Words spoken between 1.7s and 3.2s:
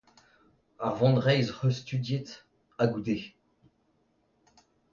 studiet, ha goude?